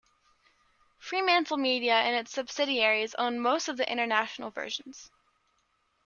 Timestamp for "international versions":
3.87-5.11